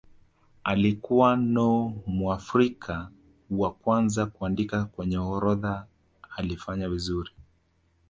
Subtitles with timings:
[0.63, 3.11] alikuwa no muafrika
[3.51, 5.87] wa kwanza kuandikwa kwenye orodha
[6.37, 7.31] alifanya vizuri